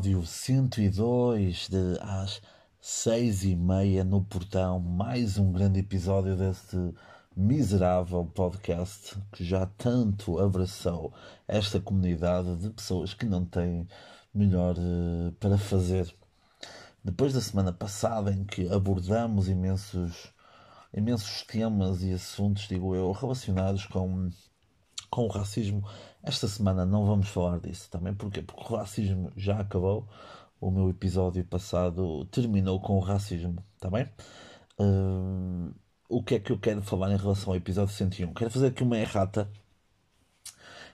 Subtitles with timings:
[0.00, 2.40] episódio 102 de às
[2.80, 4.80] seis e meia no portão.
[4.80, 6.76] Mais um grande episódio deste
[7.36, 11.12] miserável podcast que já tanto abraçou
[11.46, 13.86] esta comunidade de pessoas que não têm
[14.32, 16.14] melhor uh, para fazer.
[17.04, 20.32] Depois da semana passada em que abordamos imensos,
[20.94, 24.30] imensos temas e assuntos, digo eu, relacionados com
[25.10, 25.84] com o racismo.
[26.22, 28.42] Esta semana não vamos falar disso também, porquê?
[28.42, 30.06] Porque o racismo já acabou.
[30.60, 34.06] O meu episódio passado terminou com o racismo, está bem?
[34.78, 35.74] Uh,
[36.08, 38.34] o que é que eu quero falar em relação ao episódio 101?
[38.34, 39.50] Quero fazer aqui uma errata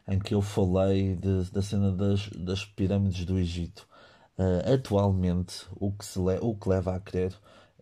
[0.07, 3.89] em que eu falei de, da cena das, das pirâmides do Egito.
[4.39, 7.35] Uh, atualmente, o que, se le, o que leva a crer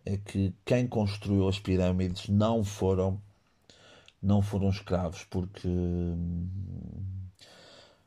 [0.03, 3.21] é que quem construiu as pirâmides não foram
[4.21, 6.49] não foram escravos, porque hum,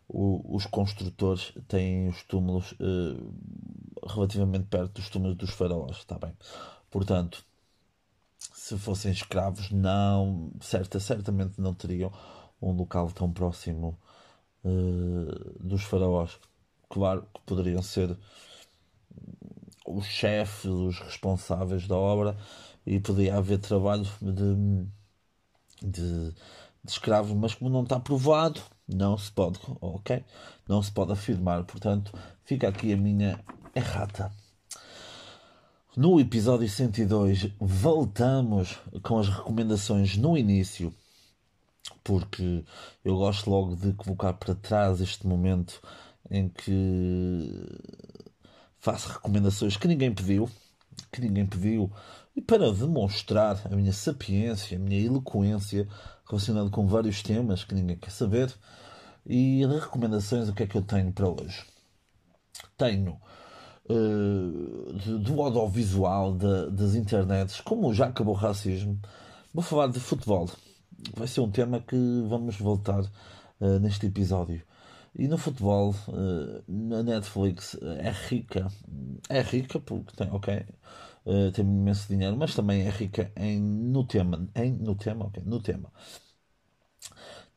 [0.08, 6.32] o, os construtores têm os túmulos uh, relativamente perto dos túmulos dos faraós, está bem?
[6.90, 7.44] Portanto,
[8.38, 12.12] se fossem escravos, não, certa, certamente não teriam
[12.60, 13.98] um local tão próximo
[14.64, 16.38] uh, dos faraós.
[16.88, 18.16] Claro que poderiam ser
[19.86, 22.36] os chefes, os responsáveis da obra,
[22.86, 24.86] e poderia haver trabalho de
[25.82, 26.32] de,
[26.84, 30.24] de escravos, mas como não está provado, não se pode, ok?
[30.66, 32.12] Não se pode afirmar, portanto,
[32.44, 33.38] fica aqui a minha
[33.74, 34.32] errata.
[35.96, 40.94] No episódio 102, voltamos com as recomendações no início,
[42.04, 42.64] porque
[43.04, 45.82] eu gosto logo de colocar para trás este momento
[46.30, 47.66] em que
[48.78, 50.48] faço recomendações que ninguém pediu,
[51.12, 51.90] que ninguém pediu,
[52.36, 55.88] e para demonstrar a minha sapiência, a minha eloquência
[56.28, 58.52] relacionada com vários temas que ninguém quer saber.
[59.26, 61.64] E recomendações, o que é que eu tenho para hoje?
[62.76, 63.20] Tenho
[63.88, 68.98] uh, do audiovisual, de, das internets, como já acabou o racismo,
[69.52, 70.48] vou falar de futebol.
[71.16, 71.96] Vai ser um tema que
[72.28, 74.62] vamos voltar uh, neste episódio.
[75.14, 78.68] E no futebol, uh, a Netflix é rica,
[79.28, 80.64] é rica porque tem, ok,
[81.26, 84.48] uh, tem imenso dinheiro, mas também é rica em, no tema.
[84.54, 85.90] Em, no tema, ok, no tema.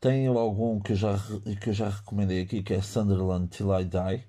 [0.00, 1.18] Tenho algum que eu, já,
[1.60, 4.24] que eu já recomendei aqui, que é Sunderland Till I Die,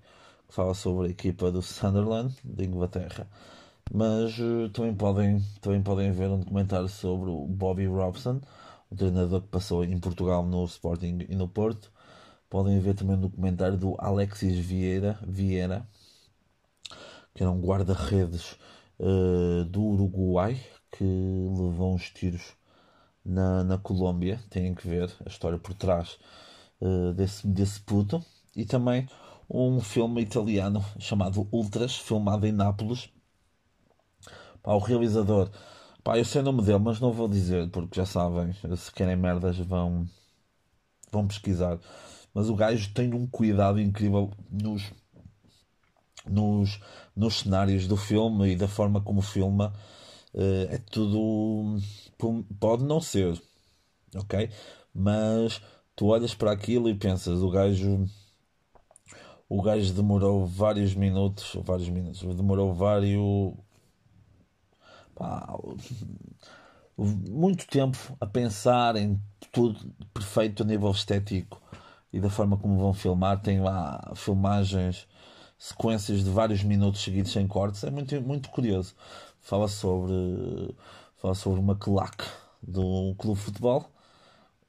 [0.48, 3.28] que fala sobre a equipa do Sunderland, de Inglaterra.
[3.92, 8.42] Mas uh, também, podem, também podem ver um documentário sobre o Bobby Robson,
[8.92, 11.92] o treinador que passou em Portugal no Sporting e no Porto.
[12.50, 15.88] Podem ver também um documentário do Alexis Vieira, Vieira
[17.34, 18.56] que era um guarda-redes
[19.00, 20.60] uh, do Uruguai
[20.92, 22.54] que levou uns tiros
[23.26, 24.40] na, na Colômbia.
[24.50, 26.18] Têm que ver a história por trás
[26.82, 28.24] uh, desse, desse puto.
[28.56, 29.08] E também
[29.50, 33.10] um filme italiano chamado Ultras, filmado em Nápoles.
[34.62, 35.50] Pá, o realizador,
[36.04, 39.16] pá, eu sei o nome dele, mas não vou dizer porque já sabem, se querem
[39.16, 40.08] merdas vão,
[41.12, 41.80] vão pesquisar.
[42.34, 44.92] Mas o gajo tem um cuidado incrível nos
[46.28, 46.80] nos,
[47.16, 49.74] nos cenários do filme e da forma como filma,
[50.34, 51.78] uh, é tudo.
[52.60, 53.42] Pode não ser,
[54.16, 54.50] ok?
[54.94, 55.62] Mas
[55.96, 58.06] tu olhas para aquilo e pensas: o gajo.
[59.50, 63.54] O gajo demorou vários minutos, vários minutos, demorou vários.
[65.14, 65.48] Pá,
[66.98, 69.20] muito tempo a pensar em
[69.52, 71.62] tudo perfeito a nível estético
[72.12, 73.42] e da forma como vão filmar.
[73.42, 75.08] Tem lá filmagens
[75.64, 78.94] sequências de vários minutos seguidos sem cortes, é muito, muito curioso.
[79.40, 80.76] Fala sobre,
[81.16, 82.26] fala sobre uma claque
[82.62, 83.90] do clube de futebol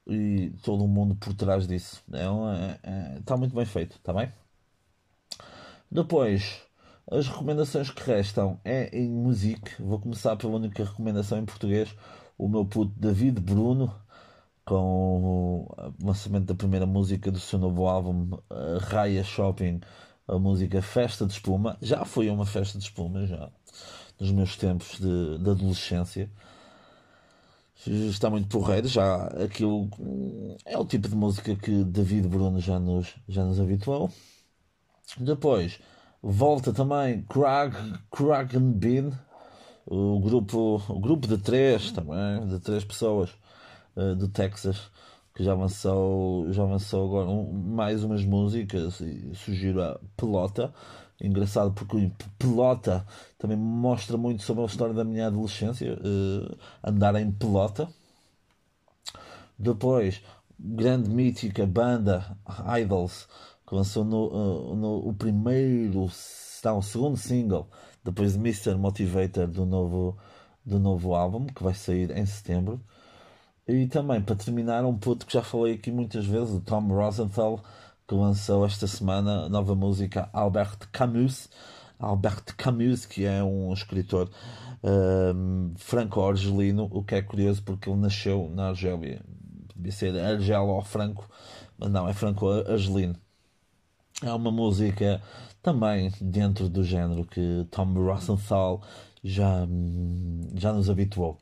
[0.07, 2.01] e todo o mundo por trás disso.
[2.13, 4.31] É, é, é, está muito bem feito, está bem?
[5.91, 6.61] Depois,
[7.11, 9.73] as recomendações que restam é em música.
[9.79, 11.93] Vou começar pela única recomendação em português.
[12.37, 13.93] O meu puto David Bruno,
[14.63, 18.29] com o lançamento da primeira música do seu novo álbum,
[18.87, 19.81] Raya Shopping,
[20.27, 21.77] a música Festa de Espuma.
[21.81, 23.49] Já foi uma festa de espuma, já,
[24.19, 26.29] nos meus tempos de, de adolescência.
[27.85, 29.89] Está muito porreiro, já aquilo
[30.65, 34.09] é o tipo de música que David Bruno já nos, já nos habituou.
[35.17, 35.79] Depois
[36.21, 39.11] volta também Crag and Bean,
[39.85, 43.29] o grupo, o grupo de três também, de três pessoas
[43.95, 44.89] uh, do Texas
[45.35, 50.73] que já avançou, já avançou agora um, mais umas músicas e sugiro a Pelota.
[51.21, 53.05] Engraçado porque Pelota
[53.37, 57.87] também mostra muito sobre a história da minha adolescência, uh, andar em pelota.
[59.57, 60.21] Depois,
[60.59, 62.37] grande mítica banda
[62.81, 63.27] Idols
[63.67, 66.09] que lançou no, uh, no, o primeiro,
[66.63, 67.67] não, o segundo single,
[68.03, 68.75] depois de Mr.
[68.75, 70.17] Motivator do novo,
[70.65, 72.79] do novo álbum, que vai sair em setembro.
[73.67, 77.63] E também, para terminar, um puto que já falei aqui muitas vezes, o Tom Rosenthal,
[78.07, 81.49] que lançou esta semana a nova música Albert Camus.
[81.97, 84.29] Albert Camus, que é um escritor
[84.83, 89.21] um, franco-argelino, o que é curioso porque ele nasceu na Argélia.
[89.75, 91.27] Devia ser Argel ou Franco,
[91.77, 93.15] mas não, é franco-argelino.
[94.23, 95.21] É uma música
[95.63, 98.83] também dentro do género que Tom Rosenthal
[99.23, 99.67] já,
[100.53, 101.39] já nos habituou.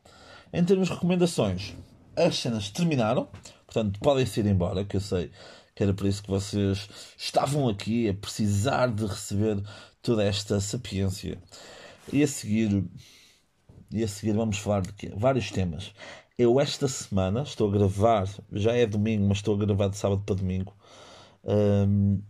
[0.52, 1.76] Em termos de recomendações,
[2.16, 3.28] as cenas terminaram,
[3.66, 5.30] portanto podem-se ir embora, que eu sei
[5.74, 6.88] que era por isso que vocês
[7.18, 9.60] estavam aqui a precisar de receber
[10.00, 11.38] toda esta sapiência.
[12.12, 12.84] E a seguir,
[13.90, 15.12] e a seguir vamos falar de quê?
[15.16, 15.92] Vários temas.
[16.38, 20.22] Eu esta semana estou a gravar, já é domingo, mas estou a gravar de sábado
[20.24, 20.76] para domingo.
[21.44, 22.22] Um,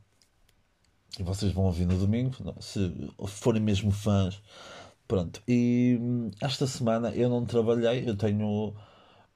[1.19, 2.93] e vocês vão ouvir no domingo, se
[3.27, 4.43] forem mesmo fãs.
[5.07, 5.43] Pronto.
[5.47, 8.75] E hum, esta semana eu não trabalhei, eu tenho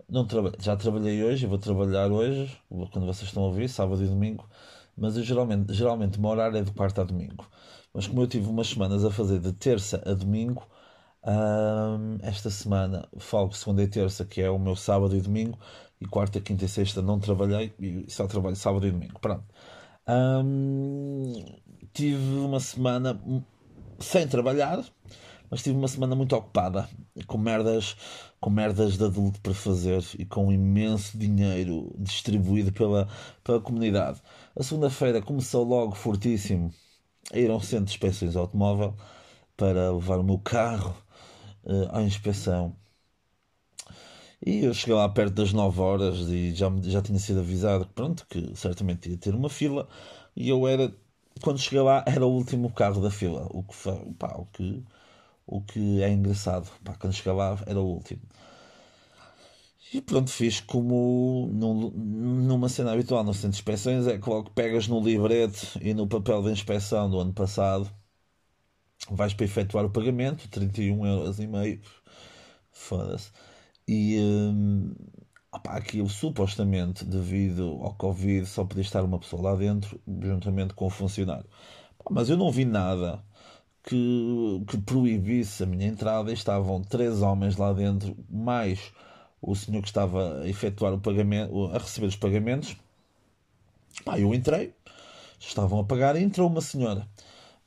[0.08, 4.06] não traba já trabalhei hoje, vou trabalhar hoje, quando vocês estão a ouvir, sábado e
[4.06, 4.49] domingo,
[4.96, 7.46] mas eu geralmente, geralmente o meu horário é de quarta a domingo.
[7.93, 10.66] Mas como eu tive umas semanas a fazer de terça a domingo,
[11.25, 15.58] hum, esta semana folgo segunda e terça, que é o meu sábado e domingo,
[16.00, 19.19] e quarta, quinta e sexta não trabalhei, e só trabalho sábado e domingo.
[19.20, 19.44] Pronto.
[20.08, 21.44] Hum,
[21.93, 23.20] tive uma semana
[23.99, 24.82] sem trabalhar,
[25.50, 26.89] mas tive uma semana muito ocupada,
[27.27, 27.97] com merdas,
[28.41, 33.09] com merdas de adulto para fazer e com imenso dinheiro distribuído pela,
[33.43, 34.21] pela comunidade.
[34.56, 36.73] A segunda-feira começou logo fortíssimo
[37.33, 38.95] a ir a um centro de inspeções automóvel
[39.56, 40.97] para levar o meu carro
[41.65, 42.77] uh, à inspeção.
[44.45, 47.93] E eu cheguei lá perto das 9 horas e já, já tinha sido avisado que,
[47.93, 49.89] pronto, que certamente ia ter uma fila.
[50.37, 50.95] E eu era,
[51.43, 53.49] quando cheguei lá, era o último carro da fila.
[53.50, 53.75] O que,
[54.19, 54.85] pá, o que
[55.49, 56.71] o que é engraçado.
[56.85, 58.23] Pá, quando lá era o último.
[59.93, 64.50] E pronto, fiz como num, numa cena habitual no centro de inspeções, é que logo
[64.50, 67.91] pegas no librete e no papel de inspeção do ano passado,
[69.11, 71.81] vais para efetuar o pagamento, 31 euros e meio,
[72.71, 73.31] foda-se.
[73.89, 74.95] E hum,
[75.53, 80.87] opá, aquilo supostamente devido ao Covid só podia estar uma pessoa lá dentro, juntamente com
[80.87, 81.49] o funcionário.
[82.11, 83.25] mas eu não vi nada
[83.84, 86.32] que, que proibisse a minha entrada.
[86.32, 88.92] Estavam três homens lá dentro, mais
[89.40, 92.76] o senhor que estava a efetuar o pagamento, a receber os pagamentos.
[94.04, 94.75] Pá, eu entrei,
[95.38, 97.06] estavam a pagar e entrou uma senhora.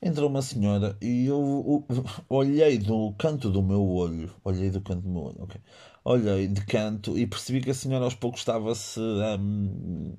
[0.00, 5.02] Entrou uma senhora e eu, eu olhei do canto do meu olho, olhei do canto
[5.02, 5.60] do meu olho, ok.
[6.04, 10.16] Olhei de canto e percebi que a senhora aos poucos estava-se um,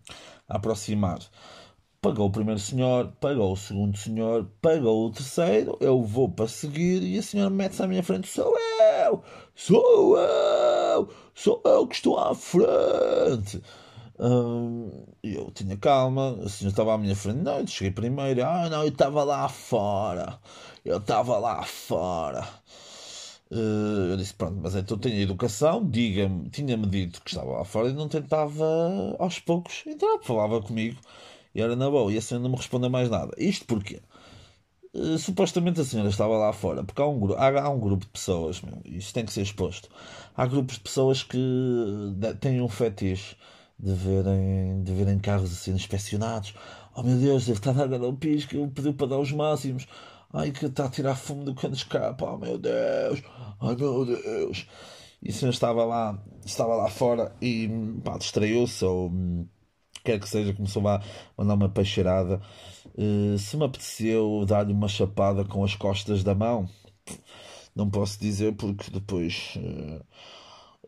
[0.47, 1.19] a aproximar.
[2.03, 7.01] Pagou o primeiro senhor, pagou o segundo senhor, pagou o terceiro, eu vou para seguir
[7.01, 8.27] e a senhora mete-se à minha frente.
[8.27, 8.53] Sou
[9.05, 9.23] eu!
[9.55, 11.09] Sou eu!
[11.33, 13.63] Sou eu que estou à frente!
[14.19, 14.91] Hum,
[15.23, 17.37] eu tinha calma, a senhora estava à minha frente.
[17.37, 18.43] Não, eu cheguei primeiro.
[18.43, 20.37] Ah, não, eu estava lá fora.
[20.83, 22.45] Eu estava lá fora.
[23.49, 27.89] Uh, eu disse, pronto, mas então tenho educação, diga-me, tinha-me dito que estava lá fora
[27.89, 30.99] e não tentava aos poucos entrar, falava comigo
[31.53, 33.33] e era na boa, e a senhora não me respondeu mais nada.
[33.37, 34.01] Isto porquê?
[34.93, 38.11] Uh, supostamente a senhora estava lá fora, porque há um, há, há um grupo de
[38.11, 39.89] pessoas, meu, isto tem que ser exposto.
[40.35, 41.39] Há grupos de pessoas que
[42.39, 43.35] têm um fetiche
[43.79, 46.53] de verem, de verem carros assim inspecionados.
[46.95, 49.87] Oh meu Deus, ele está a dar o pisco, ele pediu para dar os máximos.
[50.31, 52.25] Ai, que está a tirar fumo do cano escapa.
[52.25, 53.21] Oh meu Deus,
[53.59, 54.67] ai meu Deus.
[55.21, 57.69] E a senhora estava lá, estava lá fora e
[58.03, 59.11] pá, distraiu-se ou
[60.03, 61.01] quer que seja, começou a
[61.37, 62.41] mandar uma peixeirada.
[62.95, 66.69] Uh, se me apeteceu dar-lhe uma chapada com as costas da mão,
[67.75, 70.03] não posso dizer porque depois uh,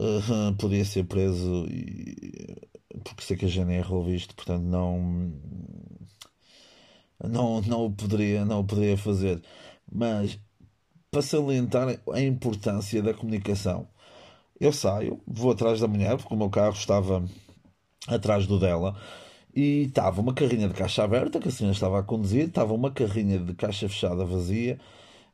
[0.04, 5.34] uh, podia ser preso e porque sei que a GNR ouve isto, portanto não
[7.24, 9.42] não, não o poderia não o poderia fazer
[9.92, 10.40] mas
[11.12, 13.88] para salientar a importância da comunicação
[14.60, 17.26] eu saio, vou atrás da mulher porque o meu carro estava
[18.08, 18.96] atrás do dela
[19.56, 22.92] e estava uma carrinha de caixa aberta que a senhora estava a conduzir, estava uma
[22.92, 24.78] carrinha de caixa fechada vazia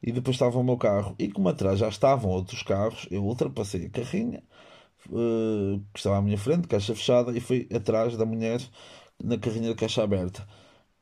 [0.01, 1.15] e depois estava o meu carro.
[1.17, 4.43] E como atrás já estavam outros carros, eu ultrapassei a carrinha
[5.09, 8.61] uh, que estava à minha frente, caixa fechada, e fui atrás da mulher
[9.23, 10.47] na carrinha de caixa aberta.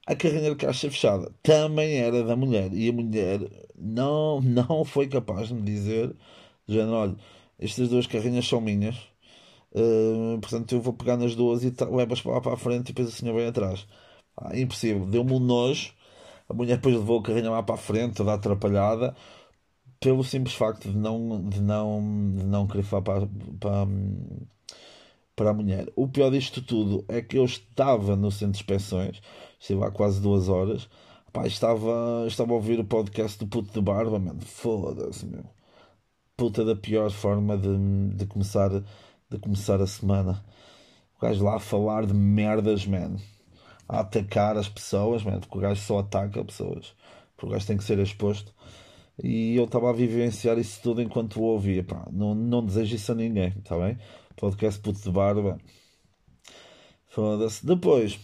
[0.07, 3.41] A carrinha de caixa fechada também era da mulher e a mulher
[3.77, 6.15] não, não foi capaz de me dizer:
[6.69, 7.15] olha,
[7.59, 8.95] estas duas carrinhas são minhas
[9.73, 12.93] Uh, portanto, eu vou pegar nas duas e levas para lá para a frente e
[12.93, 13.85] depois o senhor vem atrás.
[14.38, 15.05] Ah, impossível.
[15.05, 15.93] Deu-me um nojo.
[16.49, 19.15] A mulher depois levou o carrinho lá para a frente, toda atrapalhada,
[19.99, 22.01] pelo simples facto de não, de não,
[22.35, 23.88] de não querer falar para, para,
[25.35, 25.88] para a mulher.
[25.95, 29.21] O pior disto tudo é que eu estava no centro de inspeções,
[29.59, 30.89] estive lá quase duas horas,
[31.31, 35.43] pá, estava, estava a ouvir o podcast do puto de barba, mano, foda-se, meu.
[36.38, 38.69] Puta da pior forma de, de, começar,
[39.29, 40.43] de começar a semana.
[41.17, 43.17] O gajo lá a falar de merdas, man
[43.89, 46.93] a atacar as pessoas, man, porque o gajo só ataca pessoas,
[47.36, 48.53] porque o gajo tem que ser exposto.
[49.21, 51.83] E eu estava a vivenciar isso tudo enquanto o ouvia.
[51.83, 52.07] Pá.
[52.12, 53.98] Não, não desejo isso a ninguém, está bem?
[54.38, 55.57] Podcast puto de barba.
[57.07, 57.65] Foda-se.
[57.65, 58.17] Depois,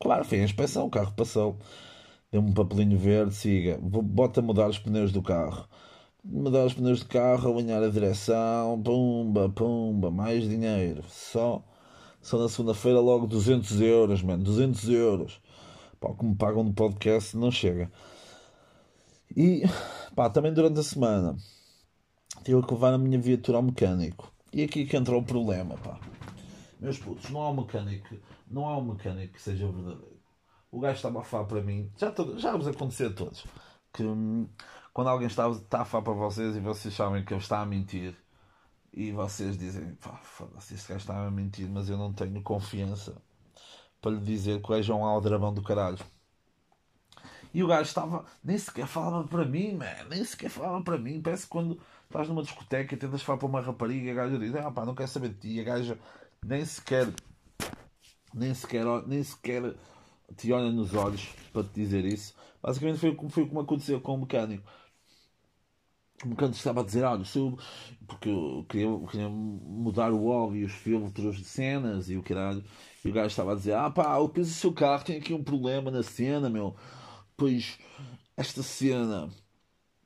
[0.00, 1.58] claro, foi a inspeção, o carro passou.
[2.32, 3.78] Deu-me um papelinho verde, siga.
[3.80, 5.68] Bota mudar os pneus do carro.
[6.28, 11.04] Mudar os pneus do carro, alinhar a direção, pumba, pumba, mais dinheiro.
[11.08, 11.62] Só
[12.26, 14.42] só na segunda-feira logo 200 euros, mano.
[14.42, 15.40] 200 euros.
[16.00, 17.88] Pá, me pagam no podcast não chega.
[19.36, 19.62] E,
[20.16, 21.36] pá, também durante a semana
[22.44, 24.32] tive que levar a minha viatura ao mecânico.
[24.52, 26.00] E aqui que entrou o problema, pá.
[26.80, 28.16] Meus putos, não há um mecânico,
[28.50, 30.16] não há um mecânico que seja verdadeiro.
[30.72, 33.44] O gajo estava a falar para mim, já, já vos aconteceu a todos,
[33.92, 34.02] que
[34.96, 37.66] quando alguém está, está a falar para vocês e vocês sabem que ele está a
[37.66, 38.16] mentir,
[38.94, 43.14] e vocês dizem, pá, foda-se, este gajo está a mentir, mas eu não tenho confiança
[44.00, 45.98] para lhe dizer que o é um aldrabão do caralho.
[47.52, 51.20] E o gajo estava, nem sequer falava para mim, man, nem sequer falava para mim.
[51.20, 54.54] Parece que quando estás numa discoteca e tentas falar para uma rapariga, a gaja diz,
[54.54, 55.48] ah pá, não quero saber de ti.
[55.56, 55.98] E a gaja
[56.42, 57.12] nem sequer,
[58.32, 59.74] nem sequer, nem sequer
[60.38, 62.34] te olha nos olhos para te dizer isso.
[62.62, 64.64] Basicamente foi, foi como aconteceu com o mecânico
[66.24, 67.58] o mecânico estava a dizer, olha, eu,
[68.06, 72.64] porque eu queria, queria mudar o óleo e os filtros de cenas e o caralho,
[73.04, 75.34] e o gajo estava a dizer, ah pá, o peso do seu carro tem aqui
[75.34, 76.74] um problema na cena, meu,
[77.36, 77.78] pois
[78.36, 79.28] esta cena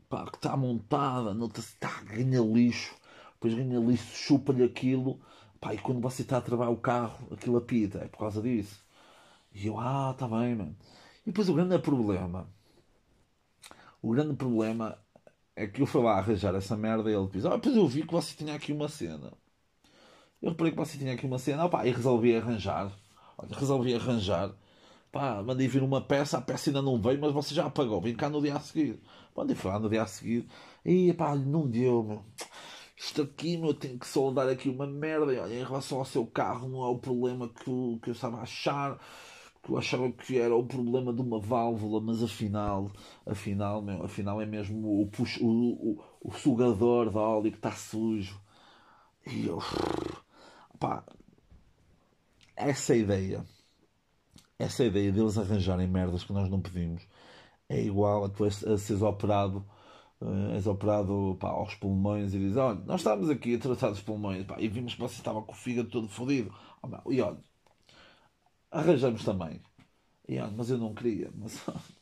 [0.09, 2.95] pá, que está montada, nota-se está ganha lixo,
[3.35, 5.21] depois ganha lixo, chupa-lhe aquilo,
[5.61, 8.85] pá, e quando você está a trabalhar o carro, aquilo apita, é por causa disso.
[9.53, 10.77] E eu, ah, está bem, mano.
[11.23, 12.49] E depois o grande problema,
[14.03, 14.99] o grande problema
[15.57, 18.35] eu fui lá arranjar essa merda e ele diz: Ah, depois eu vi que você
[18.37, 19.33] tinha aqui uma cena.
[20.43, 22.93] Eu reparei que você tinha aqui uma cena, opa, e resolvi arranjar.
[23.37, 24.55] Olha, resolvi arranjar.
[25.13, 28.01] Pá, mandei vir uma peça, a peça ainda não veio, mas você já apagou.
[28.01, 29.01] Vem cá no dia a seguir.
[29.37, 30.49] Mandei lá no dia a seguir.
[30.85, 32.25] E pá, não deu, meu.
[32.97, 35.33] Isto aqui, meu, tenho que soldar aqui uma merda.
[35.35, 38.39] E, olha, em relação ao seu carro, não é o problema que que eu estava
[38.39, 38.99] a achar
[39.63, 42.91] que eu achava que era o problema de uma válvula, mas afinal,
[43.27, 47.73] afinal, meu, afinal é mesmo o, puxo, o, o, o sugador de óleo que está
[47.73, 48.41] sujo.
[49.27, 49.59] E eu,
[50.79, 51.05] pá,
[52.57, 53.45] essa ideia,
[54.59, 57.07] essa ideia deles arranjarem merdas que nós não pedimos,
[57.69, 59.65] é igual a tu a seres operado,
[60.21, 64.03] uh, és operado pá, aos pulmões e dizes: Olha, nós estávamos aqui a tratar dos
[64.03, 66.53] pulmões pá, e vimos que você estava com o fígado todo fodido.
[66.83, 67.39] Oh, e olha,
[68.71, 69.61] arranjamos também.
[70.29, 71.55] E, ah, mas eu não queria, mas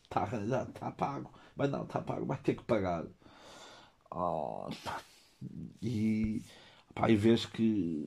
[0.05, 1.31] está arranjado, está pago.
[1.57, 3.05] Mas não, está pago, vai ter que pagar.
[4.11, 4.69] Oh,
[5.83, 6.43] e,
[6.95, 8.05] pá, e vês que,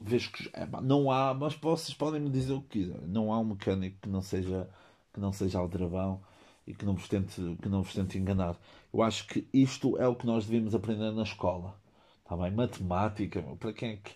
[0.00, 3.08] vês que é, pá, não há, mas vocês podem me dizer o que quiserem.
[3.08, 4.68] Não há um mecânico que não seja,
[5.12, 6.22] que não seja aldrabão
[6.66, 8.56] e que não, vos tente, que não vos tente enganar.
[8.92, 11.78] Eu acho que isto é o que nós devemos aprender na escola.
[12.22, 12.50] Está bem?
[12.50, 14.14] Matemática, para quem é que,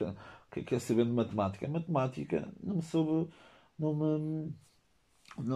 [0.51, 1.69] quem quer saber de matemática?
[1.69, 3.31] matemática não me soube
[3.81, 4.53] não me,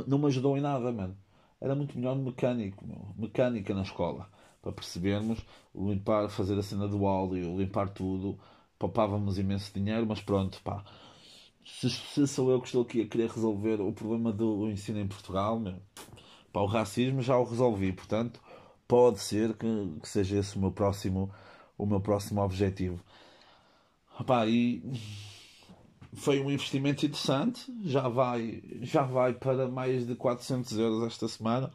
[0.06, 1.16] não, me ajudou em nada, mano.
[1.60, 2.84] Era muito melhor mecânico,
[3.16, 4.28] mecânica na escola,
[4.62, 8.38] para percebermos, limpar, fazer a cena do óleo, limpar tudo,
[8.78, 10.84] poupávamos imenso dinheiro, mas pronto, pá.
[11.64, 15.06] Se, se sou eu que estou aqui a querer resolver o problema do ensino em
[15.06, 15.76] Portugal, meu,
[16.52, 18.40] pá, o racismo já o resolvi, portanto,
[18.88, 19.66] pode ser que,
[20.02, 21.30] que seja esse o meu próximo,
[21.78, 23.00] o meu próximo objetivo.
[24.26, 24.82] Pá, e
[26.14, 31.70] foi um investimento interessante, já vai, já vai para mais de 400 euros esta semana.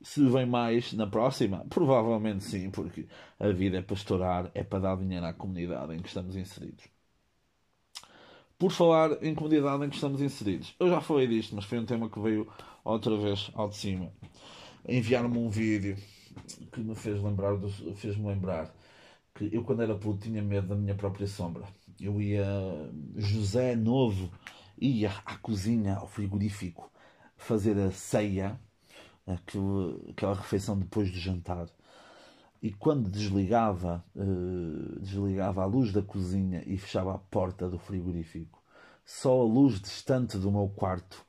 [0.00, 3.06] Se vem mais na próxima, provavelmente sim, porque
[3.38, 6.84] a vida é para estourar, é para dar dinheiro à comunidade em que estamos inseridos.
[8.58, 11.86] Por falar em comunidade em que estamos inseridos, eu já falei disto, mas foi um
[11.86, 12.48] tema que veio
[12.84, 14.12] outra vez ao de cima.
[14.88, 15.96] Enviaram-me um vídeo
[16.72, 17.56] que me fez lembrar,
[17.94, 18.72] fez-me lembrar
[19.34, 21.64] que eu quando era puto tinha medo da minha própria sombra
[22.04, 22.44] eu ia,
[23.16, 24.30] José Novo,
[24.78, 26.90] ia à cozinha, ao frigorífico,
[27.36, 28.58] fazer a ceia,
[29.26, 31.68] aquela refeição depois do jantar.
[32.60, 38.62] E quando desligava, uh, desligava a luz da cozinha e fechava a porta do frigorífico,
[39.04, 41.26] só a luz distante do meu quarto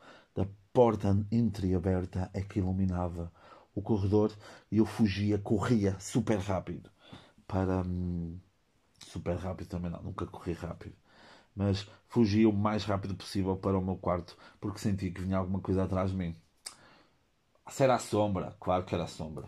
[0.74, 3.32] porta entreaberta é que iluminava
[3.75, 4.36] o corredor
[4.72, 6.89] e eu fugia, corria super rápido
[7.48, 7.82] para.
[7.82, 8.39] Hum,
[9.13, 10.96] super rápido também não, nunca corri rápido.
[11.55, 15.60] Mas fugia o mais rápido possível para o meu quarto porque sentia que vinha alguma
[15.62, 16.36] coisa atrás de mim.
[17.70, 19.48] Se era a sombra, claro que era a sombra.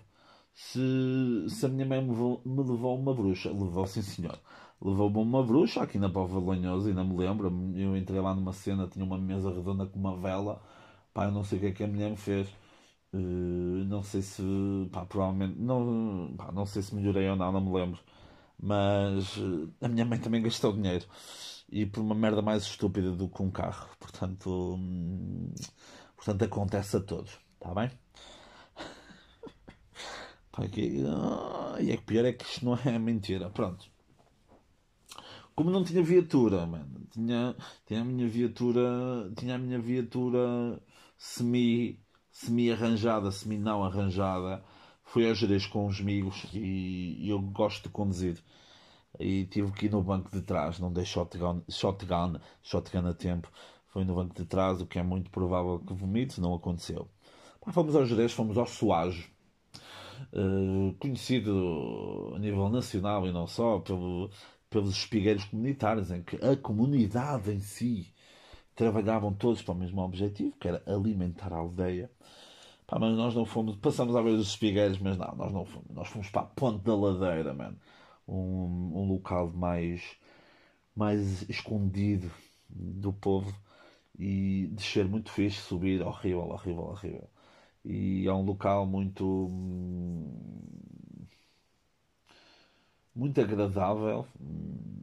[0.54, 0.80] Se,
[1.50, 2.14] se a minha mãe me,
[2.46, 4.40] me levou uma bruxa, levou sim senhor.
[4.82, 7.48] Levou-me uma bruxa aqui na Pova Lanhosa, ainda me lembro.
[7.76, 10.62] Eu entrei lá numa cena, tinha uma mesa redonda com uma vela.
[11.14, 12.48] Pá, eu não sei o que é que a mulher me fez.
[13.14, 14.44] Uh, não sei se.
[14.92, 15.60] Pá, provavelmente.
[15.60, 18.00] Não, pá, não sei se melhorei ou não, não me lembro.
[18.62, 21.06] Mas uh, a minha mãe também gastou dinheiro.
[21.70, 23.90] E por uma merda mais estúpida do que um carro.
[24.00, 24.76] Portanto.
[24.76, 25.54] Hum,
[26.16, 27.38] portanto, acontece a todos.
[27.56, 27.92] Está bem?
[30.58, 33.50] Uh, e é que pior é que isto não é mentira.
[33.50, 33.92] Pronto.
[35.56, 40.82] Como não tinha viatura, mano, tinha, tinha a minha viatura, tinha a minha viatura
[41.18, 44.64] semi, semi arranjada, semi não arranjada.
[45.16, 48.38] Fui a Jerez com os amigos e, e eu gosto de conduzir.
[49.18, 53.50] E tive que ir no banco de trás, não dei shotgun, shotgun, shotgun a tempo.
[53.88, 57.08] Foi no banco de trás, o que é muito provável que vomite, não aconteceu.
[57.72, 59.32] Fomos ao Jerez, fomos ao Soajo,
[60.34, 64.30] uh, conhecido a nível nacional e não só, pelo,
[64.70, 68.14] pelos espigueiros comunitários, em que a comunidade em si
[68.76, 72.12] trabalhavam todos para o mesmo objetivo, que era alimentar a aldeia.
[72.88, 75.90] Pá, mas nós não fomos, passamos a ver os espigueiros, mas não, nós não fomos.
[75.92, 77.80] Nós fomos para a Ponte da Ladeira, mano.
[78.28, 80.02] Um, um local mais,
[80.96, 82.32] mais escondido
[82.70, 83.54] do povo
[84.20, 87.30] e descer muito fixe, subir horrível, horrível, horrível.
[87.86, 89.26] E é um local muito
[93.16, 94.28] muito agradável.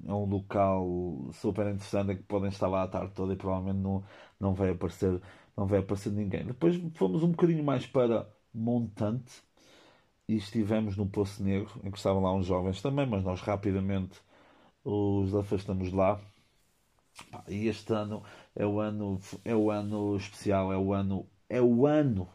[0.07, 4.05] É um local super interessante que podem estar lá a tarde toda e provavelmente não,
[4.39, 5.21] não, vai aparecer,
[5.57, 6.45] não vai aparecer ninguém.
[6.47, 9.43] Depois fomos um bocadinho mais para Montante
[10.29, 14.21] e estivemos no Poço Negro, em que estavam lá uns jovens também, mas nós rapidamente
[14.85, 16.21] os afastamos de lá.
[17.49, 18.23] E este ano
[18.55, 22.29] é o ano, é o ano especial, é o ano, é o ano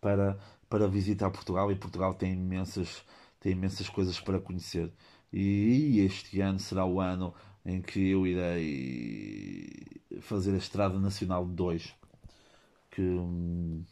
[0.00, 0.38] para,
[0.68, 3.04] para visitar Portugal e Portugal tem imensas
[3.42, 4.92] tem imensas coisas para conhecer.
[5.32, 7.34] E este ano será o ano
[7.66, 11.94] em que eu irei fazer a Estrada Nacional 2,
[12.92, 13.84] que,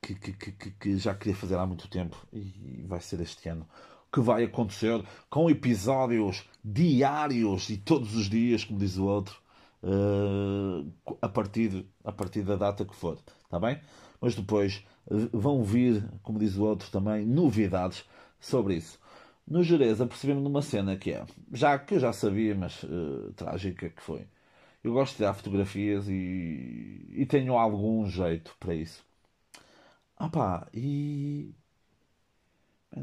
[0.00, 3.66] que, que, que, já queria fazer há muito tempo e vai ser este ano.
[4.12, 9.36] Que vai acontecer com episódios diários e todos os dias, como diz o outro,
[9.82, 13.18] uh, a, partir, a partir da data que for.
[13.44, 13.80] Está bem?
[14.20, 14.84] Mas depois
[15.32, 18.04] vão vir, como diz o outro também, novidades
[18.38, 19.00] sobre isso.
[19.48, 23.88] No Jerez apercebemos numa cena que é, já que eu já sabia, mas uh, trágica
[23.88, 24.26] que foi.
[24.84, 29.04] Eu gosto de tirar fotografias e, e tenho algum jeito para isso.
[30.16, 31.54] Ah pá, e.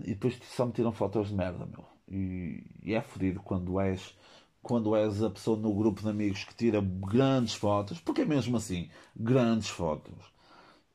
[0.03, 1.85] E depois só me tiram fotos de merda, meu.
[2.07, 4.15] E, e é fodido quando és
[4.61, 8.57] quando és a pessoa no grupo de amigos que tira grandes fotos, porque é mesmo
[8.57, 10.17] assim, grandes fotos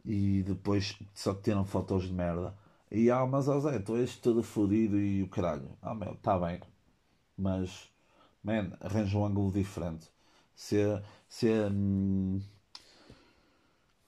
[0.04, 2.54] e depois só tiram fotos de merda.
[2.90, 5.76] E ah, mas ó Zé, tu és todo fodido e o caralho.
[5.82, 6.60] Ah, meu, tá bem.
[7.36, 7.90] Mas,
[8.42, 10.08] man, arranja um ângulo diferente.
[10.54, 12.40] Ser, ser, hum,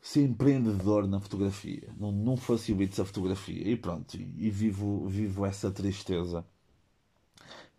[0.00, 1.88] ser empreendedor na fotografia.
[1.98, 3.68] Não, não facilites a fotografia.
[3.68, 6.44] E pronto, e, e vivo, vivo essa tristeza.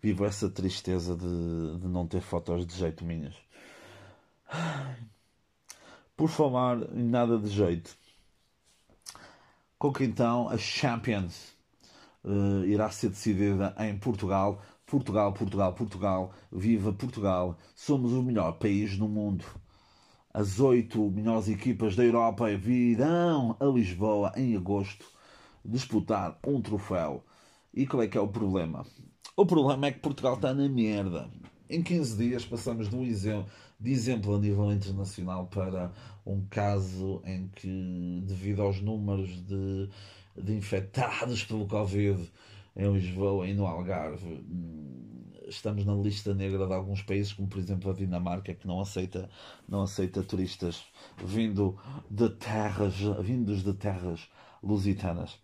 [0.02, 3.36] Vivo essa tristeza de, de não ter fotos de jeito minhas.
[6.16, 7.98] Por falar em nada de jeito
[9.78, 11.54] com que então a Champions
[12.24, 14.62] uh, irá ser decidida em Portugal.
[14.88, 17.58] Portugal, Portugal, Portugal, viva Portugal!
[17.76, 19.44] Somos o melhor país no mundo.
[20.34, 25.06] As oito melhores equipas da Europa virão a Lisboa em agosto
[25.66, 27.22] disputar um troféu.
[27.74, 28.86] E qual é que é o problema?
[29.36, 31.30] O problema é que Portugal está na merda.
[31.70, 35.92] Em 15 dias passamos exemplo de exemplo a nível internacional para
[36.26, 39.90] um caso em que, devido aos números de,
[40.42, 42.26] de infectados pelo Covid
[42.78, 44.46] em Lisboa e no Algarve,
[45.48, 49.30] estamos na lista negra de alguns países, como por exemplo a Dinamarca, que não aceita,
[49.68, 50.86] não aceita turistas
[51.18, 54.30] vindo de terras, vindos de terras
[54.62, 55.40] lusitanas.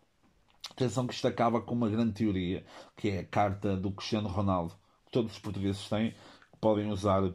[0.72, 2.64] Atenção que isto acaba com uma grande teoria,
[2.96, 7.34] que é a carta do Cristiano Ronaldo, que todos os portugueses têm, que podem usar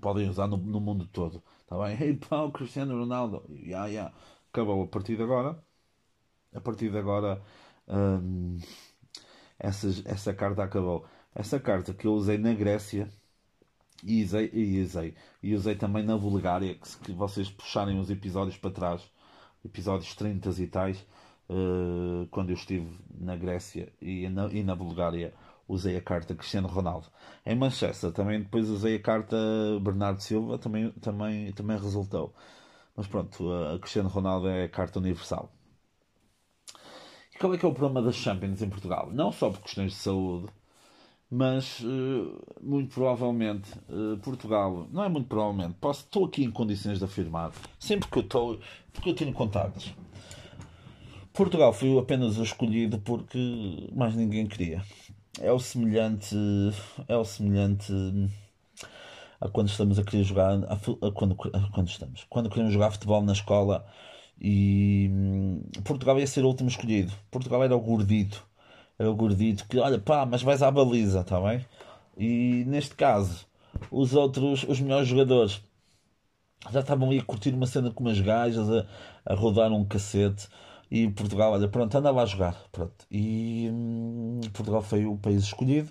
[0.00, 1.42] podem usar no, no mundo todo.
[1.62, 1.96] Está bem?
[2.00, 3.44] Hey, pau, Cristiano Ronaldo.
[3.48, 4.14] Yeah, yeah.
[4.52, 5.62] Acabou a partir de agora.
[6.54, 7.42] A partir de agora,
[9.58, 11.04] essa, carta acabou.
[11.34, 13.08] Essa carta que eu usei na Grécia,
[14.02, 18.56] e usei, e usei, e usei também na Bulgária, que se vocês puxarem os episódios
[18.56, 19.02] para trás,
[19.64, 21.06] episódios 30 e tais,
[21.48, 25.32] uh, quando eu estive na Grécia e na, e na Bulgária,
[25.68, 27.06] usei a carta Cristiano Ronaldo.
[27.46, 29.36] Em Manchester também depois usei a carta
[29.80, 32.34] Bernardo Silva, também, também, também resultou.
[32.96, 35.50] Mas pronto, a Cristiano Ronaldo é a carta universal.
[37.42, 39.10] Qual é que é o problema das Champions em Portugal?
[39.12, 40.46] Não só por questões de saúde,
[41.28, 47.00] mas uh, muito provavelmente uh, Portugal, não é muito provavelmente, posso, estou aqui em condições
[47.00, 47.50] de afirmar,
[47.80, 48.60] sempre que eu estou,
[48.92, 49.92] porque eu tenho contactos.
[51.32, 54.80] Portugal foi apenas escolhido porque mais ninguém queria.
[55.40, 56.36] É o semelhante,
[57.08, 57.92] é o semelhante
[59.40, 62.92] a quando estamos a querer jogar, a, a quando, a quando estamos, quando queremos jogar
[62.92, 63.84] futebol na escola
[64.42, 67.12] e hum, Portugal ia ser o último escolhido.
[67.30, 68.46] Portugal era o gordito
[68.98, 71.64] é o gordito que, olha, pá, mas vais à baliza, está bem?
[72.16, 73.46] E neste caso,
[73.90, 75.60] os outros, os melhores jogadores,
[76.70, 78.86] já estavam aí a curtir uma cena com umas gajas, a,
[79.26, 80.48] a rodar um cacete.
[80.90, 82.54] E Portugal, olha, pronto, anda lá a jogar.
[82.70, 83.06] Pronto.
[83.10, 85.90] E hum, Portugal foi o país escolhido.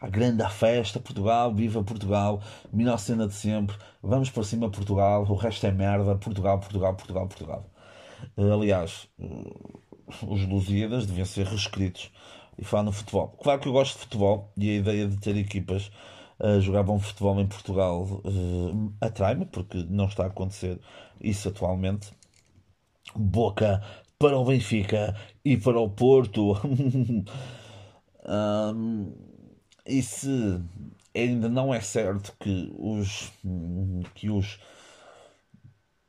[0.00, 3.76] A grande a festa, Portugal, viva Portugal, melhor cena de sempre.
[4.02, 5.24] Vamos para cima, Portugal.
[5.28, 6.16] O resto é merda.
[6.16, 7.70] Portugal, Portugal, Portugal, Portugal.
[8.36, 9.08] Aliás,
[10.26, 12.10] os Lusíadas deviam ser reescritos
[12.58, 13.28] e falar no futebol.
[13.42, 15.90] Claro que eu gosto de futebol e a ideia de ter equipas
[16.38, 20.78] a jogar bom futebol em Portugal uh, atrai-me, porque não está a acontecer
[21.20, 22.12] isso atualmente.
[23.14, 23.82] Boca
[24.18, 26.52] para o Benfica e para o Porto.
[28.28, 29.12] um,
[29.86, 30.60] e se
[31.14, 33.32] ainda não é certo que os
[34.14, 34.58] que os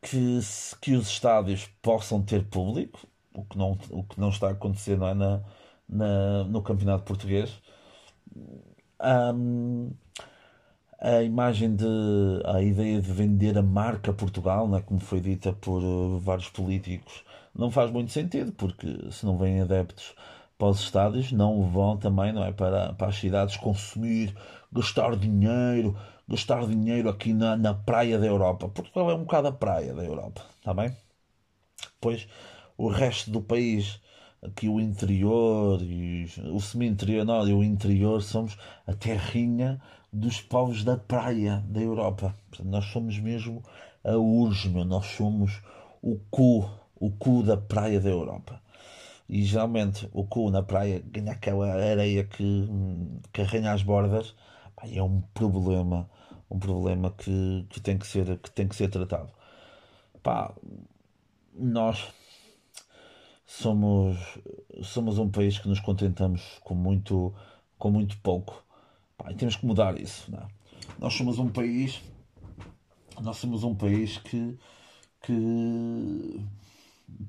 [0.09, 0.39] que,
[0.81, 2.99] que os estádios possam ter público,
[3.33, 5.41] o que não, o que não está a acontecer é, na,
[5.87, 7.61] na, no campeonato português.
[9.01, 9.91] Um,
[10.99, 11.85] a imagem de
[12.45, 17.23] a ideia de vender a marca Portugal, né, como foi dita por uh, vários políticos,
[17.53, 20.15] não faz muito sentido, porque se não vêm adeptos
[20.57, 24.35] para os estádios, não vão também não é, para, para as cidades consumir,
[24.71, 25.95] gastar dinheiro,
[26.27, 28.67] gastar dinheiro aqui na, na praia da Europa.
[28.69, 30.95] Portugal é um bocado a praia da Europa, está bem?
[32.01, 32.27] Pois
[32.77, 33.99] o resto do país,
[34.41, 39.81] aqui o interior, e o semi-interior, não, e o interior somos a terrinha
[40.13, 42.35] dos povos da praia da Europa.
[42.49, 43.63] Portanto, nós somos mesmo
[44.03, 45.61] a urge, nós somos
[46.01, 48.61] o cu, o cu da praia da Europa.
[49.27, 52.69] E geralmente o cu na praia ganha aquela areia que,
[53.33, 54.35] que arranha as bordas,
[54.91, 56.09] é um problema,
[56.49, 59.31] um problema que, que, tem que, ser, que tem que ser tratado.
[60.23, 60.53] Pá,
[61.53, 62.07] nós
[63.45, 64.17] somos,
[64.83, 67.33] somos um país que nos contentamos com muito,
[67.77, 68.63] com muito pouco.
[69.17, 70.33] Pá, e temos que mudar isso.
[70.35, 70.47] É?
[70.99, 72.01] Nós somos um país.
[73.21, 74.57] Nós somos um país que,
[75.21, 76.45] que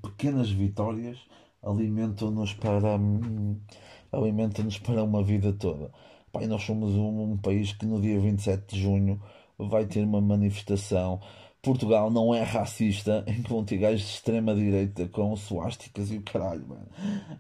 [0.03, 1.19] pequenas vitórias
[1.63, 2.99] alimentam-nos para
[4.13, 5.91] alimentam-nos para uma vida toda.
[6.33, 9.21] Pá, nós somos um, um país que no dia 27 de junho
[9.59, 11.21] vai ter uma manifestação
[11.61, 16.23] Portugal não é racista em que vão ter gajos de extrema-direita com suásticas e o
[16.23, 16.87] caralho, mano.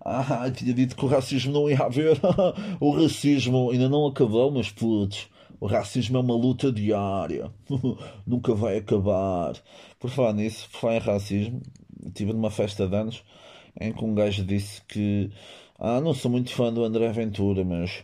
[0.01, 2.19] Ah, tinha dito que o racismo não ia haver.
[2.81, 5.29] o racismo ainda não acabou, meus putos.
[5.61, 7.51] O racismo é uma luta diária.
[8.27, 9.55] Nunca vai acabar.
[10.01, 11.63] Por falar nisso, por falar em racismo,
[12.05, 13.25] estive numa festa de anos
[13.81, 15.31] em que um gajo disse que
[15.79, 18.03] ah, não sou muito fã do André Ventura, mas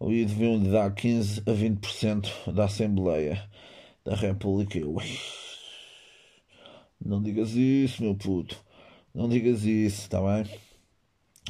[0.00, 3.42] ali deviam lhe dar 15 a 20% da Assembleia
[4.04, 4.78] da República.
[4.78, 5.18] Ui.
[7.04, 8.56] Não digas isso, meu puto.
[9.14, 10.50] Não digas isso, está bem?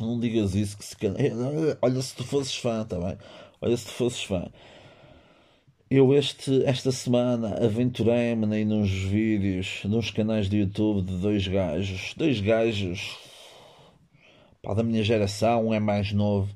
[0.00, 0.96] Não digas isso que se
[1.82, 3.18] Olha se tu fosses fã, está bem?
[3.60, 4.50] Olha se tu fosses fã.
[5.90, 12.14] Eu este, esta semana aventurei-me nos vídeos, nos canais de YouTube de dois gajos.
[12.14, 13.16] Dois gajos
[14.62, 16.54] pá, da minha geração, um é mais novo.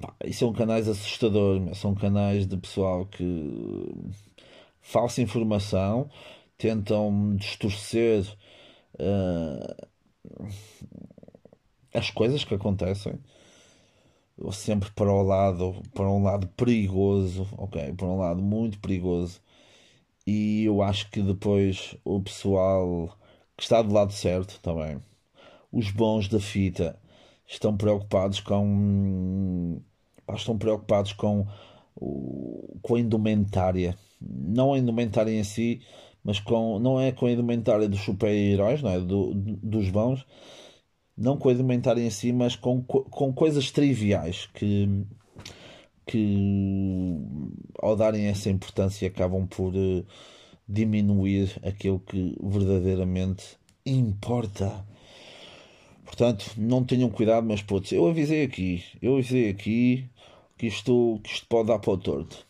[0.00, 3.94] Pá, e são canais assustadores, são canais de pessoal que
[4.80, 6.10] falsa informação
[6.58, 8.26] tentam distorcer
[8.94, 9.86] uh,
[11.94, 13.18] as coisas que acontecem.
[14.52, 17.92] Sempre para o lado para um lado perigoso ok?
[17.94, 19.40] Para um lado muito perigoso.
[20.26, 23.16] E eu acho que depois o pessoal
[23.56, 25.00] que está do lado certo também
[25.72, 26.98] os bons da fita
[27.46, 29.80] estão preocupados com
[30.34, 31.46] estão preocupados com
[32.82, 35.80] com a indumentária não a indumentária em si
[36.26, 38.98] mas com, não é com a indumentária dos super-heróis, não é?
[38.98, 40.26] Do, dos bons,
[41.16, 45.06] não com a indumentária em si, mas com, com coisas triviais que
[46.04, 47.16] que
[47.80, 50.06] ao darem essa importância acabam por uh,
[50.68, 54.84] diminuir aquilo que verdadeiramente importa.
[56.06, 60.08] Portanto, não tenham cuidado, mas putz, eu avisei aqui, eu avisei aqui
[60.56, 62.46] que isto, que isto pode dar para o torto.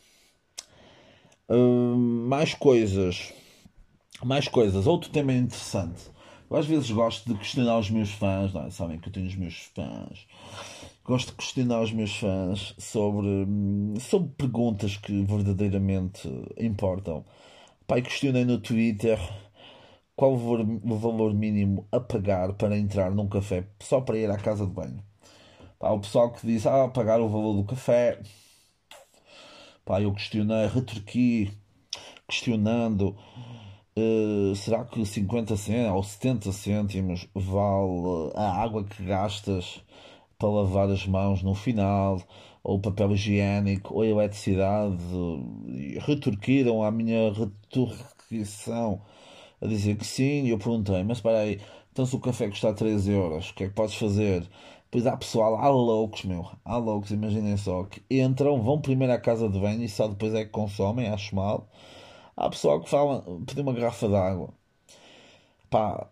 [1.48, 3.32] Uh, mais coisas,
[4.22, 4.86] mais coisas.
[4.86, 6.02] Outro tema interessante.
[6.50, 8.70] Eu às vezes gosto de questionar os meus fãs, não é?
[8.70, 10.26] sabem que eu tenho os meus fãs.
[11.02, 13.46] Gosto de questionar os meus fãs sobre,
[14.00, 17.24] sobre perguntas que verdadeiramente importam.
[17.86, 19.18] Pai, questionei no Twitter
[20.16, 24.66] qual o valor, mínimo a pagar para entrar num café só para ir à casa
[24.66, 25.04] de banho.
[25.78, 28.18] Pá, o pessoal que diz, ah, pagar o valor do café.
[29.84, 31.52] Pá, eu questionei, retorqui,
[32.26, 33.14] questionando,
[33.96, 39.82] uh, será que 50 cêntimos ou 70 cêntimos vale a água que gastas
[40.38, 42.22] para lavar as mãos no final,
[42.64, 44.96] ou papel higiênico, ou eletricidade?
[46.00, 49.02] Retorquiram a minha retorquição
[49.60, 51.60] a dizer que sim, e eu perguntei, mas espera aí,
[51.92, 54.48] então se o café custar 3 euros, o que é que podes fazer?
[54.90, 59.18] Pois há pessoal, há loucos, meu, há loucos, imaginem só, que entram, vão primeiro à
[59.20, 61.68] casa de banho e só depois é que consomem, acho mal.
[62.36, 64.54] Há pessoal que fala, pedir uma garrafa d'água.
[65.70, 66.10] Pá,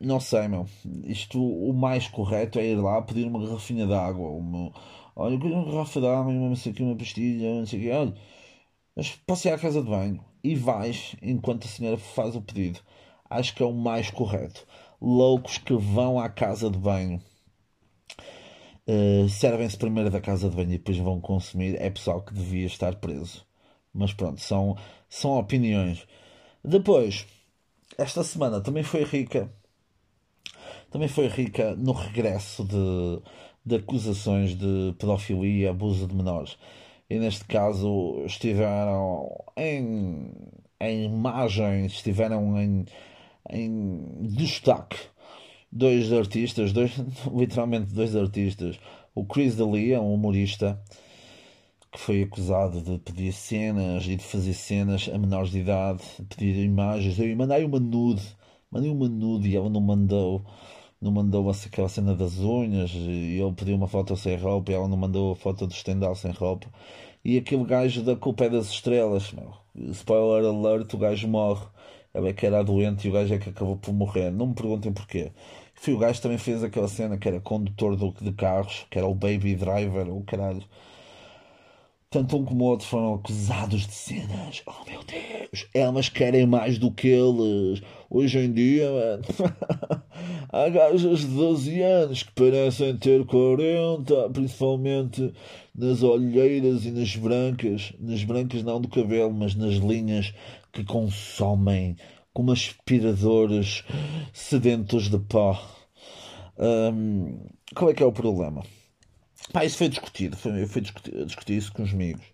[0.00, 0.66] não sei, meu.
[1.04, 4.28] Isto, o mais correto é ir lá pedir uma garrafinha d'água.
[4.30, 4.72] Uma,
[5.14, 7.90] olha, eu quero uma garrafa d'água, sei aqui, uma pastilha, não sei o quê.
[7.92, 8.14] Olha,
[8.96, 12.80] mas posso ir à casa de banho e vais enquanto a senhora faz o pedido.
[13.28, 14.66] Acho que é o mais correto.
[15.00, 17.20] Loucos que vão à casa de banho.
[18.86, 21.80] Uh, servem-se primeiro da casa de banho e depois vão consumir.
[21.80, 23.46] É pessoal que devia estar preso.
[23.92, 24.76] Mas pronto, são,
[25.08, 26.06] são opiniões.
[26.64, 27.26] Depois,
[27.96, 29.52] esta semana também foi rica.
[30.90, 33.22] Também foi rica no regresso de,
[33.64, 36.56] de acusações de pedofilia e abuso de menores
[37.10, 40.30] e neste caso estiveram em,
[40.80, 42.86] em imagens, estiveram em,
[43.50, 44.96] em destaque
[45.72, 46.92] dois artistas, dois,
[47.34, 48.78] literalmente dois artistas.
[49.12, 50.80] O Chris D'Elia, um humorista,
[51.90, 56.56] que foi acusado de pedir cenas e de fazer cenas a menores de idade, pedir
[56.64, 57.18] imagens.
[57.18, 58.22] Eu mandei uma nude,
[58.70, 60.44] mandei uma nude e ela não mandou
[61.00, 64.86] não mandou aquela cena das unhas e ele pediu uma foto sem roupa e ela
[64.88, 66.68] não mandou a foto do estendal sem roupa.
[67.24, 69.54] E aquele gajo da culpa é das estrelas, meu.
[69.92, 71.66] Spoiler alert, o gajo morre.
[72.14, 74.30] Ele é que era doente e o gajo é que acabou por morrer.
[74.30, 75.32] Não me perguntem porquê.
[75.74, 79.14] Foi o gajo também fez aquela cena que era condutor de carros, que era o
[79.14, 80.62] Baby Driver, o caralho.
[82.12, 84.64] Tanto um como o outro foram acusados de cenas.
[84.66, 85.68] Oh meu Deus!
[85.72, 87.80] Elas querem mais do que eles.
[88.10, 89.22] Hoje em dia, mano,
[90.52, 95.32] há gajas de 12 anos que parecem ter 40, principalmente
[95.72, 97.92] nas olheiras e nas brancas.
[98.00, 100.34] Nas brancas não do cabelo, mas nas linhas
[100.72, 101.96] que consomem
[102.34, 103.84] como aspiradores
[104.32, 105.62] sedentos de pó.
[106.58, 107.38] Um,
[107.72, 108.64] qual é que é o problema?
[109.52, 112.24] Pá, isso foi discutido, foi, foi discutir, discutir isso com os amigos.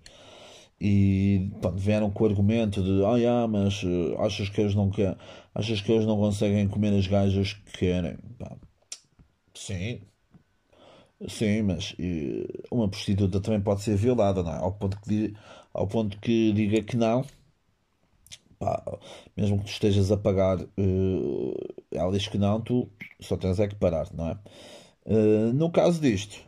[0.80, 4.90] E pronto, vieram com o argumento de ah, yeah, mas uh, achas que eles não
[4.90, 5.16] querem,
[5.54, 8.18] achas que eles não conseguem comer as gajas que querem?
[8.38, 8.56] Pá,
[9.54, 10.00] sim,
[11.28, 11.94] sim, mas
[12.70, 14.58] uma prostituta também pode ser violada, não é?
[14.58, 15.34] Ao ponto que,
[15.72, 17.24] ao ponto que diga que não,
[18.58, 18.82] pá,
[19.36, 23.68] mesmo que tu estejas a pagar, uh, ela diz que não, tu só tens é
[23.68, 24.38] que parar, não é?
[25.06, 26.44] Uh, no caso disto,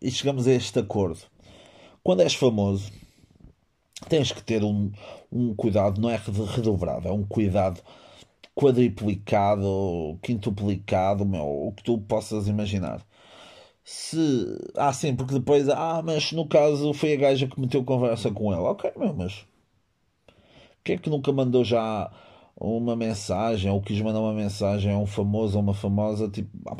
[0.00, 1.20] e chegamos a este acordo.
[2.02, 2.90] Quando és famoso,
[4.08, 4.90] tens que ter um,
[5.30, 6.20] um cuidado, não é
[6.54, 7.80] redobrado, é um cuidado
[8.54, 13.04] quadriplicado, quintuplicado, meu, o que tu possas imaginar.
[13.84, 14.18] Se.
[14.76, 15.68] Ah, sim, porque depois.
[15.68, 18.70] Ah, mas no caso foi a gaja que meteu conversa com ela.
[18.70, 19.46] Ok, meu, mas.
[20.82, 22.10] Quem é que nunca mandou já
[22.58, 26.50] uma mensagem ou quis mandar uma mensagem a um famoso ou uma famosa tipo.
[26.68, 26.76] Ah,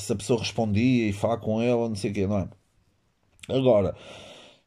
[0.00, 2.48] se a pessoa respondia e falar com ela, não sei o quê, não é?
[3.48, 3.94] Agora,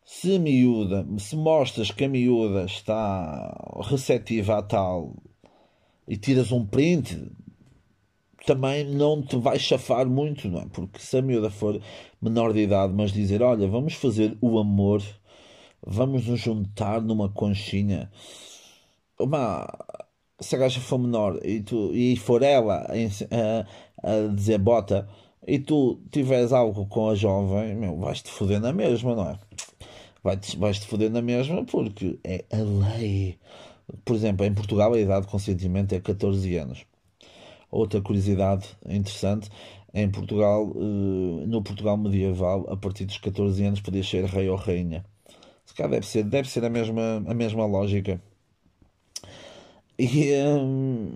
[0.04, 5.16] se a miúda, se mostras que a miúda está receptiva a tal
[6.08, 7.32] e tiras um print,
[8.46, 10.66] também não te vai chafar muito, não é?
[10.68, 11.82] Porque se a miúda for
[12.22, 15.02] menor de idade, mas dizer, olha, vamos fazer o amor,
[15.86, 18.12] vamos nos juntar numa conchinha,
[19.20, 19.68] uma,
[20.40, 23.66] se a gaja for menor e, tu, e for ela a,
[24.06, 25.08] a dizer bota
[25.48, 29.40] e tu tiveres algo com a jovem, meu, vais-te foder na mesma, não é?
[30.24, 32.58] Vais-te vais -te foder na mesma porque é a
[32.98, 33.38] lei.
[34.04, 36.86] Por exemplo, em Portugal a idade de consentimento é 14 anos.
[37.72, 39.50] Outra curiosidade interessante
[39.94, 44.58] em Portugal, uh, no Portugal medieval, a partir dos 14 anos podia ser rei ou
[44.58, 45.06] rainha.
[45.66, 48.22] Se calhar deve ser, deve ser a, mesma, a mesma lógica.
[49.98, 51.12] E um,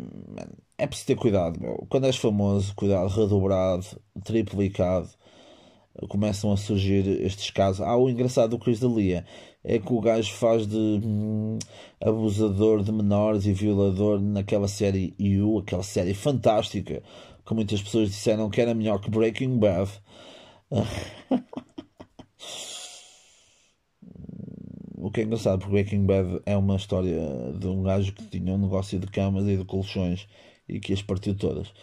[0.80, 1.86] é preciso ter cuidado, meu.
[1.90, 3.86] Quando és famoso, cuidado redobrado,
[4.24, 5.10] triplicado.
[6.08, 7.82] Começam a surgir estes casos.
[7.82, 9.26] Ah, o engraçado do Chris D'Elia
[9.64, 11.60] é que o gajo faz de hum,
[12.02, 17.04] abusador de menores e violador naquela série You, aquela série fantástica
[17.46, 19.92] que muitas pessoas disseram que era melhor que Breaking Bad.
[24.96, 27.20] o que é engraçado, porque Breaking Bad é uma história
[27.60, 30.28] de um gajo que tinha um negócio de camas e de colchões
[30.70, 31.74] e que as partiu todas.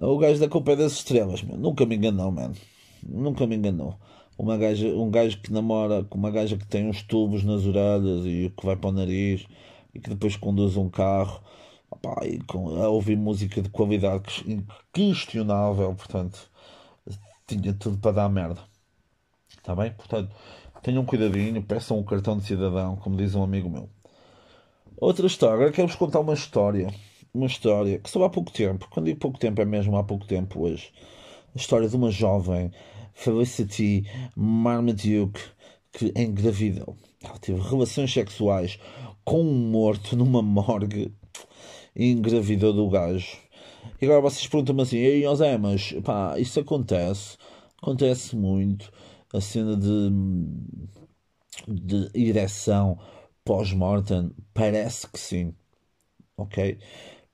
[0.00, 2.54] O gajo da culpa é das estrelas, nunca me enganou, mano.
[3.02, 3.96] Nunca me enganou.
[4.38, 8.24] Uma gaja, um gajo que namora com uma gaja que tem uns tubos nas orelhas
[8.24, 9.46] e que vai para o nariz
[9.94, 11.40] e que depois conduz um carro
[11.90, 14.22] Opa, e com, a ouvir música de qualidade
[14.92, 16.48] questionável, portanto,
[17.46, 18.60] tinha tudo para dar merda.
[19.48, 19.90] Está bem?
[19.92, 20.32] Portanto,
[20.82, 23.90] tenham cuidadinho, peçam um cartão de cidadão, como diz um amigo meu.
[24.98, 26.94] Outra história, quero-vos contar uma história.
[27.32, 30.26] Uma história que só há pouco tempo, quando digo pouco tempo é mesmo há pouco
[30.26, 30.92] tempo hoje.
[31.54, 32.72] A história de uma jovem,
[33.14, 34.04] Felicity
[34.36, 35.40] Marmaduke,
[35.92, 36.96] que engravidou.
[37.22, 38.78] Ela teve relações sexuais
[39.24, 41.12] com um morto numa morgue
[41.94, 43.38] engravidou do gajo.
[44.00, 47.36] E agora vocês perguntam-me assim, ei José, mas pá, isso acontece,
[47.80, 48.90] acontece muito,
[49.32, 50.10] a cena de,
[51.68, 52.98] de ereção
[53.44, 55.54] pós-mortem, parece que sim,
[56.36, 56.78] ok?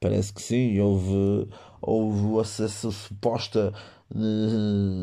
[0.00, 1.48] Parece que sim, houve,
[1.80, 3.72] houve essa suposta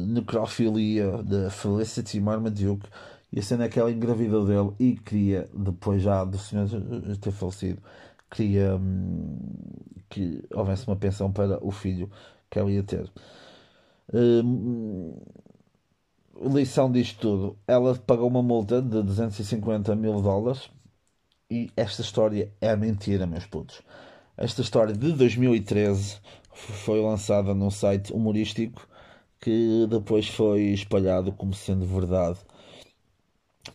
[0.07, 2.87] necrofilia da Felicity Marmaduke
[3.31, 6.67] e a cena é que ela engravidou dele e queria, depois já do senhor
[7.19, 7.81] ter falecido,
[8.29, 9.39] queria hum,
[10.09, 12.09] que houvesse uma pensão para o filho
[12.49, 13.11] que ela ia ter.
[14.13, 15.17] Hum,
[16.53, 20.69] lição disto tudo: ela pagou uma multa de 250 mil dólares
[21.49, 23.81] e esta história é mentira, meus putos.
[24.35, 26.17] Esta história de 2013
[26.51, 28.87] foi lançada num site humorístico
[29.39, 32.39] que depois foi espalhado como sendo verdade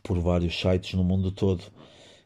[0.02, 1.62] por vários sites no mundo todo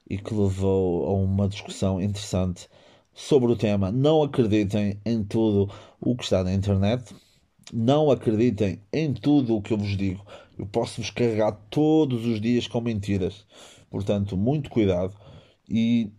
[0.09, 2.71] e que levou a uma discussão interessante
[3.13, 3.93] sobre o tema.
[3.93, 7.15] Não acreditem em tudo o que está na internet.
[7.71, 10.25] Não acreditem em tudo o que eu vos digo.
[10.59, 13.45] Eu posso vos carregar todos os dias com mentiras.
[13.91, 15.15] Portanto, muito cuidado.
[15.69, 16.11] E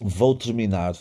[0.00, 0.96] vou terminar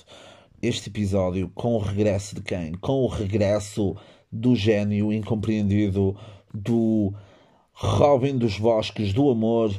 [0.61, 2.73] este episódio com o regresso de quem?
[2.73, 3.95] Com o regresso
[4.31, 6.17] do gênio incompreendido,
[6.53, 7.13] do
[7.73, 9.71] Robin dos Bosques do Amor,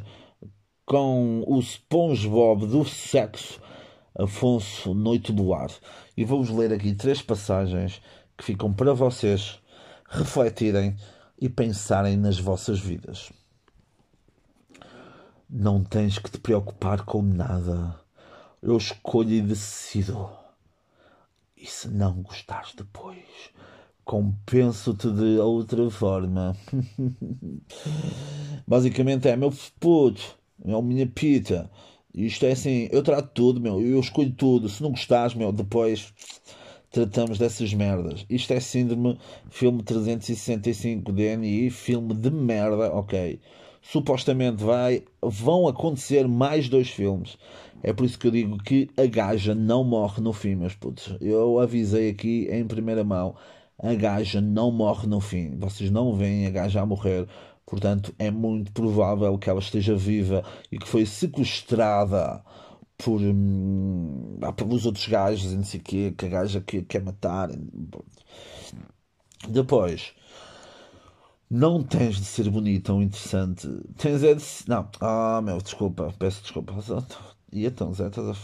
[0.86, 3.60] com o SpongeBob do sexo,
[4.16, 5.70] Afonso Noite do Ar.
[6.16, 8.00] E vou-vos ler aqui três passagens
[8.36, 9.58] que ficam para vocês
[10.08, 10.96] refletirem
[11.40, 13.30] e pensarem nas vossas vidas.
[15.50, 18.07] Não tens que te preocupar com nada.
[18.62, 20.30] Eu escolho e decido.
[21.56, 23.24] E se não gostares depois,
[24.04, 26.56] compenso-te de outra forma.
[28.66, 31.70] Basicamente é, meu puto, é minha pita.
[32.14, 34.68] Isto é assim, eu trato tudo, meu, eu escolho tudo.
[34.68, 36.12] Se não gostares, meu, depois
[36.90, 38.24] tratamos dessas merdas.
[38.28, 39.18] Isto é síndrome
[39.50, 43.40] filme 365 DNI, filme de merda, ok.
[43.90, 47.38] Supostamente vai, vão acontecer mais dois filmes.
[47.82, 51.16] É por isso que eu digo que a gaja não morre no fim, meus putos.
[51.20, 53.36] Eu avisei aqui em primeira mão.
[53.78, 55.56] A gaja não morre no fim.
[55.58, 57.26] Vocês não veem a gaja a morrer
[57.68, 62.42] Portanto, é muito provável que ela esteja viva e que foi sequestrada
[62.96, 66.80] por, hum, ah, pelos outros gajos e não sei o quê, que a gaja que
[66.82, 67.50] quer matar.
[69.46, 70.14] Depois,
[71.50, 73.68] não tens de ser bonita ou interessante.
[73.96, 74.44] Tens é de.
[74.66, 76.74] Não, ah, meu, desculpa, peço desculpa.
[77.52, 78.34] E então, Zé, estás a.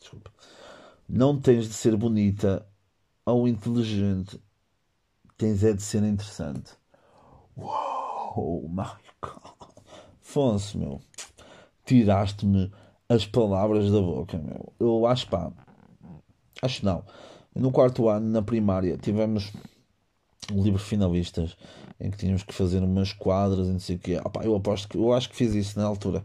[0.00, 0.30] Desculpa.
[1.08, 2.66] Não tens de ser bonita
[3.24, 4.40] ou inteligente.
[5.36, 6.72] Tens é de ser interessante.
[7.56, 9.54] My God.
[10.20, 11.00] Afonso, meu.
[11.84, 12.72] Tiraste-me
[13.08, 14.72] as palavras da boca, meu.
[14.80, 15.52] Eu acho, pá.
[16.60, 17.04] Acho não.
[17.54, 19.52] No quarto ano, na primária, tivemos
[20.52, 21.56] um livro finalistas
[22.00, 24.20] em que tínhamos que fazer umas quadras e não sei o quê.
[24.42, 24.96] Eu aposto que.
[24.96, 26.24] Eu acho que fiz isso na altura.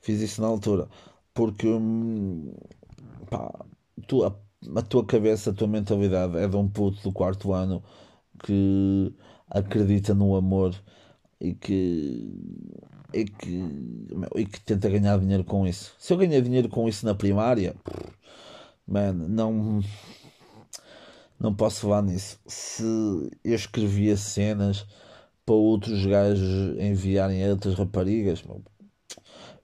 [0.00, 0.88] Fiz isso na altura.
[1.34, 1.66] Porque.
[1.66, 2.52] Hum,
[3.28, 3.52] pá.
[4.06, 4.34] Tu, a,
[4.76, 7.82] a tua cabeça, a tua mentalidade é de um puto do quarto ano
[8.44, 9.14] que
[9.48, 10.74] acredita no amor
[11.40, 12.32] e que,
[13.12, 13.64] e que,
[14.36, 15.94] e que tenta ganhar dinheiro com isso.
[15.98, 17.74] Se eu ganhar dinheiro com isso na primária,
[18.86, 19.80] man, não.
[21.40, 22.38] Não posso falar nisso.
[22.46, 22.84] Se
[23.42, 24.86] eu escrevia cenas
[25.46, 28.44] para outros gajos enviarem a outras raparigas,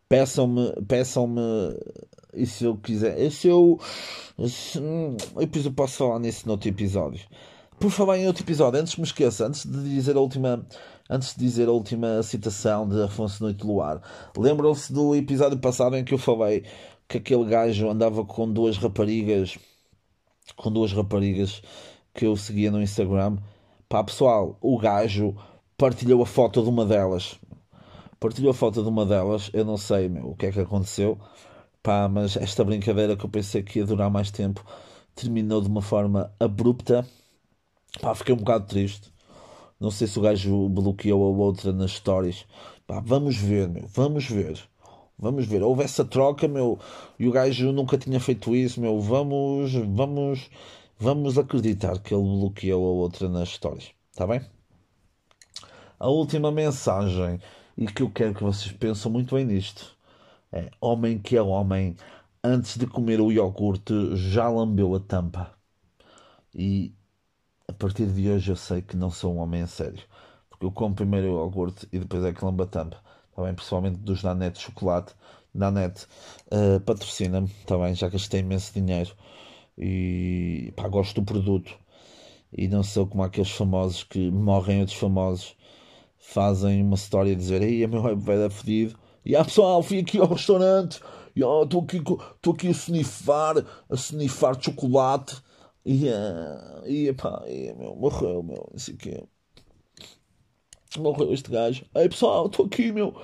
[0.09, 1.41] peçam-me, peçam-me,
[2.33, 3.79] e se eu quiser, e se eu,
[4.49, 4.81] se,
[5.39, 7.21] depois eu posso falar nisso noutro episódio.
[7.79, 10.67] Por falar em outro episódio, antes me esqueça, antes de dizer a última,
[11.11, 14.01] antes de dizer a última citação de Afonso Noite Luar,
[14.35, 16.65] lembram-se do episódio passado em que eu falei
[17.07, 19.59] que aquele gajo andava com duas raparigas,
[20.55, 21.63] com duas raparigas
[22.15, 23.39] que eu seguia no Instagram.
[23.89, 25.35] Pá, pessoal, o gajo
[25.77, 27.39] partilhou a foto de uma delas.
[28.21, 31.19] Partilhou a foto de uma delas, eu não sei meu, o que é que aconteceu.
[31.83, 34.65] Pá, mas esta brincadeira que eu pensei que ia durar mais tempo
[35.15, 37.07] terminou de uma forma abrupta
[38.01, 39.13] Pá, fiquei um bocado triste.
[39.81, 42.47] Não sei se o gajo bloqueou a outra nas stories.
[42.87, 43.87] Pá, vamos ver, meu.
[43.89, 44.63] Vamos ver.
[45.19, 45.63] Vamos ver.
[45.63, 46.79] Houve essa troca, meu.
[47.19, 49.01] E o gajo nunca tinha feito isso, meu.
[49.01, 50.51] Vamos, vamos,
[50.99, 53.93] vamos acreditar que ele bloqueou a outra nas stories.
[54.13, 54.41] Está bem?
[55.99, 57.41] A última mensagem
[57.77, 59.97] e que eu quero que vocês pensem muito bem nisto
[60.53, 61.97] é: homem que é homem,
[62.45, 65.53] antes de comer o iogurte, já lambeu a tampa.
[66.55, 66.95] E
[67.69, 70.03] a partir de hoje eu sei que não sou um homem sério.
[70.49, 73.03] Porque eu como primeiro o iogurte e depois é que lamba a tampa.
[73.37, 73.55] Bem?
[73.55, 75.15] Principalmente dos Nanette de chocolate.
[75.55, 76.07] Nanette
[76.53, 77.95] uh, patrocina-me, bem?
[77.95, 79.15] Já gastei imenso dinheiro.
[79.79, 81.73] E pá, gosto do produto.
[82.53, 85.57] E não sou como aqueles famosos que morrem outros famosos.
[86.19, 88.99] Fazem uma história a dizer: Ei, a meu web vai dar fedido.
[89.25, 91.01] E ah, pessoal, fui aqui ao restaurante.
[91.35, 92.03] Estou aqui,
[92.55, 95.37] aqui a snifar, a snifar chocolate
[95.85, 99.36] e, uh, e pá, e, meu, morreu, meu, não sei o.
[101.01, 101.85] Morreu este gajo.
[101.95, 103.15] Aí pessoal, estou aqui, meu.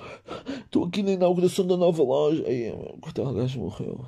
[0.65, 2.43] Estou aqui na inauguração da nova loja.
[2.47, 4.05] Aí, meu, o gajo morreu.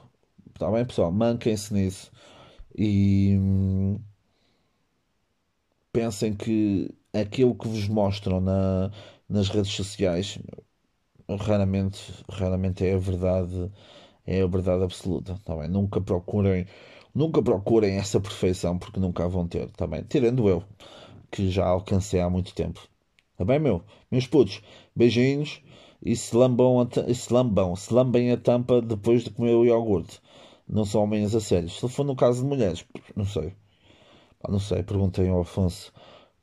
[0.53, 1.11] Está bem, pessoal?
[1.11, 2.11] Manquem-se nisso.
[2.78, 3.99] E hum,
[5.91, 8.91] pensem que aquilo que vos mostram na,
[9.30, 10.38] nas redes sociais
[11.39, 13.72] raramente, raramente é a verdade,
[14.26, 15.39] é a verdade absoluta.
[15.45, 15.70] Tá bem?
[15.70, 16.68] Nunca procurem
[17.16, 19.70] Nunca procurem essa perfeição porque nunca a vão ter.
[19.72, 20.61] Tá Tirando eu,
[21.32, 22.82] que já alcancei há muito tempo.
[23.38, 23.82] Tá bem, meu?
[24.10, 24.62] Meus putos,
[24.96, 25.62] beijinhos
[26.02, 30.22] e se lambam, a se lambam, se lambem a tampa depois de comer o iogurte.
[30.68, 31.70] Não são homens a sério.
[31.70, 33.54] Se for no caso de mulheres, não sei.
[34.48, 35.92] não sei, perguntei ao Afonso.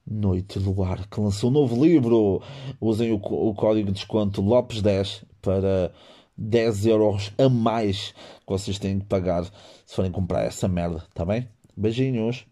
[0.05, 2.43] Noite Luar, que lançou um novo livro.
[2.81, 5.93] Usem o, o código de desconto Lopes10 para
[6.37, 8.13] 10 euros a mais
[8.45, 11.49] que vocês têm que pagar se forem comprar essa merda, tá bem?
[11.77, 12.45] Beijinhos.